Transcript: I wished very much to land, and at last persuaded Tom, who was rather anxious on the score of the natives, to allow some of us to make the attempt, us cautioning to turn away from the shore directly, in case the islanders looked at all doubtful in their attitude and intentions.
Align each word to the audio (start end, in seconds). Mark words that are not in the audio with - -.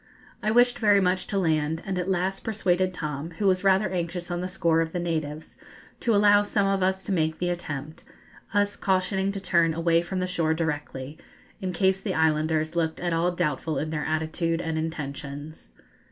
I 0.41 0.49
wished 0.49 0.79
very 0.79 0.99
much 0.99 1.27
to 1.27 1.37
land, 1.37 1.83
and 1.85 1.99
at 1.99 2.09
last 2.09 2.43
persuaded 2.43 2.91
Tom, 2.91 3.29
who 3.37 3.45
was 3.45 3.63
rather 3.63 3.87
anxious 3.89 4.31
on 4.31 4.41
the 4.41 4.47
score 4.47 4.81
of 4.81 4.93
the 4.93 4.99
natives, 4.99 5.59
to 5.99 6.15
allow 6.15 6.41
some 6.41 6.65
of 6.65 6.81
us 6.81 7.03
to 7.03 7.11
make 7.11 7.37
the 7.37 7.51
attempt, 7.51 8.03
us 8.51 8.75
cautioning 8.75 9.31
to 9.31 9.39
turn 9.39 9.75
away 9.75 10.01
from 10.01 10.17
the 10.17 10.25
shore 10.25 10.55
directly, 10.55 11.19
in 11.61 11.71
case 11.71 12.01
the 12.01 12.15
islanders 12.15 12.75
looked 12.75 12.99
at 12.99 13.13
all 13.13 13.31
doubtful 13.31 13.77
in 13.77 13.91
their 13.91 14.03
attitude 14.07 14.59
and 14.59 14.79
intentions. 14.79 15.71